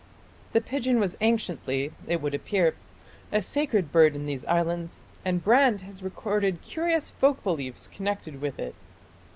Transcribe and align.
The 0.53 0.61
pigeon 0.61 0.99
was 0.99 1.15
anciently, 1.21 1.91
it 2.07 2.23
would 2.23 2.33
appear, 2.33 2.73
a 3.31 3.39
sacred 3.39 3.91
bird 3.91 4.15
in 4.15 4.25
these 4.25 4.43
islands, 4.45 5.03
and 5.23 5.43
Brand 5.43 5.81
has 5.81 6.01
recorded 6.01 6.63
curious 6.63 7.11
folk 7.11 7.43
beliefs 7.43 7.87
connected 7.87 8.41
with 8.41 8.57
it. 8.57 8.73